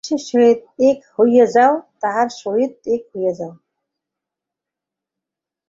[0.03, 3.53] বিশ্বের সহিত এক হইয়া যাও, তাঁহার সহিত এক হইয়া যাও।